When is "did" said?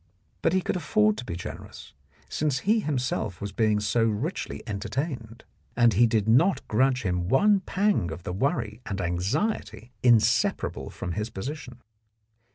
6.07-6.27